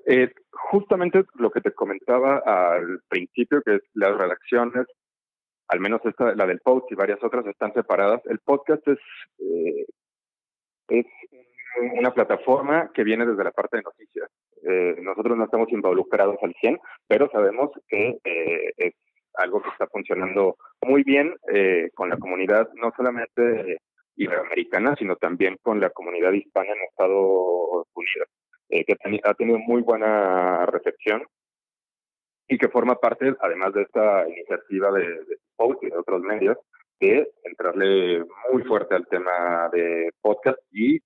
Eh, 0.07 0.31
justamente 0.53 1.25
lo 1.35 1.51
que 1.51 1.63
te 1.63 1.73
comentaba 1.73 2.39
al 2.45 3.01
principio, 3.09 3.63
que 3.63 3.81
las 3.95 4.17
redacciones, 4.17 4.87
al 5.67 5.81
menos 5.81 6.01
esta, 6.05 6.35
la 6.37 6.47
del 6.47 6.61
post 6.61 6.93
y 6.93 6.95
varias 6.95 7.23
otras 7.25 7.45
están 7.47 7.73
separadas. 7.73 8.21
El 8.27 8.39
podcast 8.39 8.87
es, 8.87 8.99
eh, 9.39 9.87
es 10.89 11.07
una 11.99 12.13
plataforma 12.13 12.91
que 12.93 13.03
viene 13.03 13.27
desde 13.27 13.43
la 13.43 13.53
parte 13.53 13.79
de 13.79 13.83
noticias. 13.83 14.20
Eh, 15.21 15.23
nosotros 15.23 15.39
no 15.39 15.45
estamos 15.45 15.73
involucrados 15.73 16.37
al 16.43 16.55
100, 16.61 16.79
pero 17.07 17.29
sabemos 17.31 17.71
que 17.89 18.19
eh, 18.25 18.73
es 18.77 18.95
algo 19.35 19.61
que 19.63 19.69
está 19.69 19.87
funcionando 19.87 20.57
muy 20.83 21.03
bien 21.03 21.35
eh, 21.53 21.91
con 21.95 22.09
la 22.09 22.17
comunidad, 22.17 22.69
no 22.75 22.93
solamente 22.97 23.79
iberoamericana, 24.17 24.95
sino 24.99 25.17
también 25.17 25.57
con 25.63 25.81
la 25.81 25.91
comunidad 25.91 26.33
hispana 26.33 26.73
en 26.73 26.83
Estados 26.89 27.87
Unidos, 27.95 28.29
que 28.69 28.97
ha 29.25 29.35
tenido 29.35 29.59
muy 29.59 29.83
buena 29.83 30.65
recepción 30.67 31.23
y 32.49 32.59
que 32.59 32.69
forma 32.69 32.97
parte, 32.97 33.35
además 33.41 33.73
de 33.75 33.83
esta 33.83 34.29
iniciativa 34.29 34.91
de, 34.93 35.07
de 35.07 35.37
Post 35.57 35.83
y 35.83 35.91
de 35.91 35.99
otros 35.99 36.23
medios, 36.23 36.57
de 37.01 37.31
entrarle 37.45 38.25
muy 38.53 38.63
fuerte 38.65 38.95
al 38.95 39.07
tema 39.07 39.69
de 39.73 40.11
podcast 40.21 40.59
y 40.71 40.99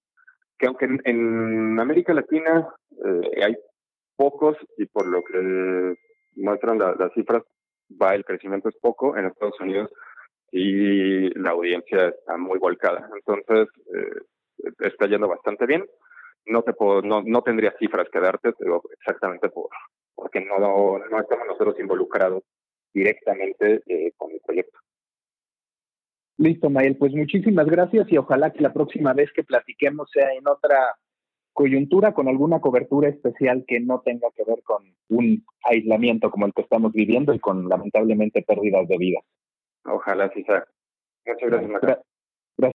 que 0.58 0.66
aunque 0.66 0.86
en, 1.04 1.78
América 1.78 2.14
Latina 2.14 2.68
eh, 3.04 3.44
hay 3.44 3.56
pocos 4.16 4.56
y 4.78 4.86
por 4.86 5.06
lo 5.06 5.22
que 5.22 5.96
muestran 6.36 6.78
las 6.78 7.12
cifras, 7.14 7.42
va 8.00 8.14
el 8.14 8.24
crecimiento 8.24 8.68
es 8.68 8.76
poco 8.76 9.16
en 9.16 9.26
Estados 9.26 9.58
Unidos 9.60 9.90
y 10.50 11.30
la 11.38 11.50
audiencia 11.50 12.08
está 12.08 12.36
muy 12.36 12.58
volcada. 12.58 13.08
Entonces, 13.14 13.68
eh, 13.94 14.68
está 14.80 15.06
yendo 15.06 15.28
bastante 15.28 15.66
bien. 15.66 15.84
No 16.46 16.62
te 16.62 16.72
puedo, 16.72 17.02
no, 17.02 17.22
no 17.22 17.42
tendría 17.42 17.74
cifras 17.78 18.08
que 18.12 18.20
darte, 18.20 18.52
pero 18.58 18.82
exactamente 18.92 19.48
por, 19.48 19.68
porque 20.14 20.40
no, 20.40 20.58
no 20.58 21.20
estamos 21.20 21.46
nosotros 21.46 21.78
involucrados 21.80 22.42
directamente 22.92 23.82
eh, 23.86 24.12
con 24.16 24.30
el 24.30 24.40
proyecto. 24.46 24.78
Listo, 26.36 26.68
Mael, 26.68 26.96
pues 26.96 27.12
muchísimas 27.14 27.66
gracias 27.66 28.10
y 28.10 28.18
ojalá 28.18 28.52
que 28.52 28.62
la 28.62 28.72
próxima 28.72 29.12
vez 29.12 29.30
que 29.32 29.44
platiquemos 29.44 30.10
sea 30.10 30.32
en 30.32 30.46
otra 30.48 30.94
coyuntura 31.54 32.12
con 32.12 32.28
alguna 32.28 32.60
cobertura 32.60 33.08
especial 33.08 33.64
que 33.66 33.80
no 33.80 34.00
tenga 34.00 34.28
que 34.36 34.44
ver 34.44 34.62
con 34.62 34.82
un 35.08 35.46
aislamiento 35.62 36.30
como 36.30 36.46
el 36.46 36.52
que 36.52 36.62
estamos 36.62 36.92
viviendo 36.92 37.32
y 37.32 37.38
con 37.38 37.68
lamentablemente 37.68 38.42
pérdidas 38.42 38.86
de 38.88 38.98
vidas. 38.98 39.24
Ojalá 39.84 40.30
sí 40.34 40.42
sea. 40.44 40.66
Muchas 41.24 41.50
gracias, 41.50 42.04